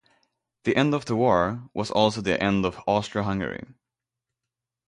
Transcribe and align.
The 0.63 0.75
end 0.75 0.95
of 0.95 1.05
the 1.05 1.15
war 1.15 1.69
was 1.75 1.91
also 1.91 2.21
the 2.21 2.41
end 2.41 2.65
of 2.65 2.79
Austria-Hungary. 2.87 3.67